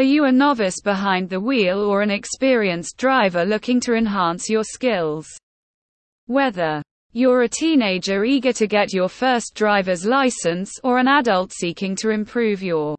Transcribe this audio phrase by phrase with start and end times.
[0.00, 4.64] Are you a novice behind the wheel or an experienced driver looking to enhance your
[4.64, 5.28] skills?
[6.24, 11.94] Whether you're a teenager eager to get your first driver's license or an adult seeking
[11.96, 12.96] to improve your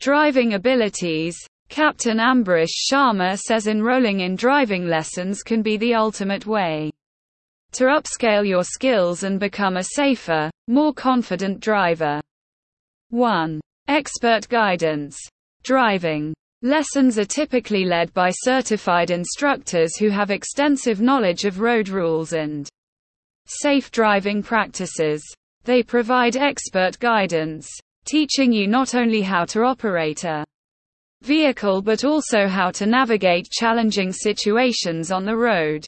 [0.00, 1.36] driving abilities,
[1.68, 6.90] Captain Ambrish Sharma says enrolling in driving lessons can be the ultimate way
[7.72, 12.18] to upscale your skills and become a safer, more confident driver.
[13.10, 13.60] 1.
[13.88, 15.18] Expert guidance.
[15.64, 22.34] Driving lessons are typically led by certified instructors who have extensive knowledge of road rules
[22.34, 22.68] and
[23.46, 25.24] safe driving practices.
[25.64, 27.66] They provide expert guidance,
[28.04, 30.44] teaching you not only how to operate a
[31.22, 35.86] vehicle but also how to navigate challenging situations on the road.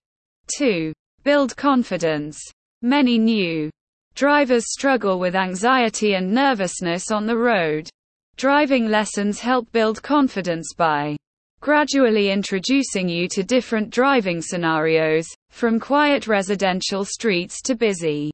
[0.57, 0.91] 2.
[1.23, 2.41] Build confidence.
[2.80, 3.71] Many new
[4.15, 7.91] drivers struggle with anxiety and nervousness on the road.
[8.37, 11.17] Driving lessons help build confidence by
[11.61, 18.30] gradually introducing you to different driving scenarios, from quiet residential streets to busy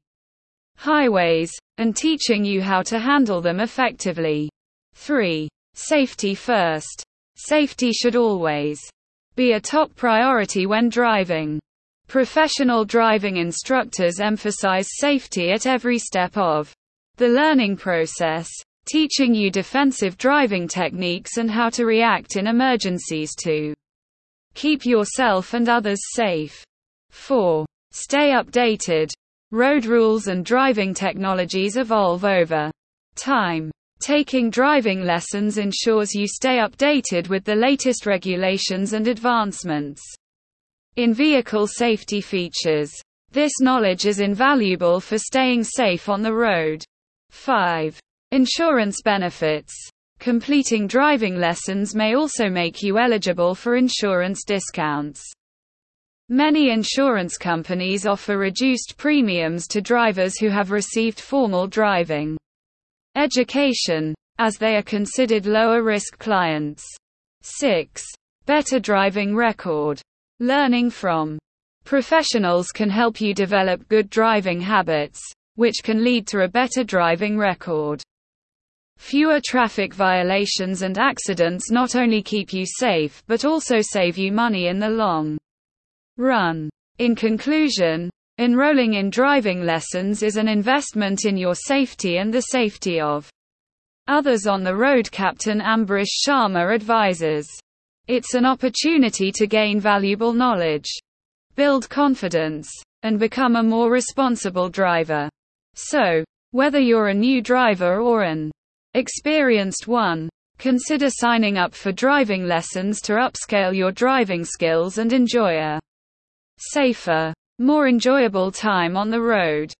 [0.77, 4.51] highways, and teaching you how to handle them effectively.
[4.95, 5.49] 3.
[5.75, 7.05] Safety first.
[7.37, 8.81] Safety should always
[9.37, 11.61] be a top priority when driving.
[12.09, 16.73] Professional driving instructors emphasize safety at every step of
[17.19, 18.51] the learning process
[18.87, 23.75] teaching you defensive driving techniques and how to react in emergencies to
[24.55, 26.65] keep yourself and others safe.
[27.11, 27.65] 4.
[27.91, 29.11] Stay updated.
[29.51, 32.71] Road rules and driving technologies evolve over
[33.17, 33.71] time.
[34.03, 40.03] Taking driving lessons ensures you stay updated with the latest regulations and advancements
[40.97, 42.91] in vehicle safety features.
[43.31, 46.85] This knowledge is invaluable for staying safe on the road.
[47.31, 47.99] 5.
[48.33, 49.75] Insurance benefits.
[50.19, 55.23] Completing driving lessons may also make you eligible for insurance discounts.
[56.31, 62.39] Many insurance companies offer reduced premiums to drivers who have received formal driving
[63.17, 66.87] education, as they are considered lower risk clients.
[67.43, 68.03] 6.
[68.47, 70.01] Better driving record.
[70.41, 71.39] Learning from
[71.85, 75.21] professionals can help you develop good driving habits,
[75.57, 78.03] which can lead to a better driving record.
[78.99, 84.69] Fewer traffic violations and accidents not only keep you safe but also save you money
[84.69, 85.37] in the long
[86.17, 86.71] run.
[86.99, 93.01] In conclusion, enrolling in driving lessons is an investment in your safety and the safety
[93.01, 93.31] of
[94.09, 97.49] others on the road, Captain Ambrish Sharma advises.
[98.09, 100.89] It's an opportunity to gain valuable knowledge,
[101.55, 102.71] build confidence,
[103.03, 105.29] and become a more responsible driver.
[105.75, 108.51] So, whether you're a new driver or an
[108.95, 110.29] Experienced 1.
[110.59, 115.81] Consider signing up for driving lessons to upscale your driving skills and enjoy a
[116.59, 119.73] safer, more enjoyable time on the road.